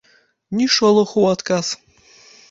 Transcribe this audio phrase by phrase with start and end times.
[0.61, 1.67] Ні шолаху ў адказ.